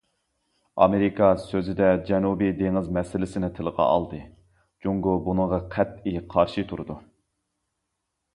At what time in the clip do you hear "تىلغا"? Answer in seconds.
3.59-3.87